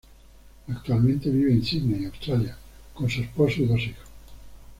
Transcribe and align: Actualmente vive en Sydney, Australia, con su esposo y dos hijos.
Actualmente 0.67 1.29
vive 1.29 1.51
en 1.53 1.63
Sydney, 1.63 2.05
Australia, 2.07 2.57
con 2.95 3.07
su 3.07 3.21
esposo 3.21 3.61
y 3.61 3.65
dos 3.67 3.81
hijos. 3.81 4.07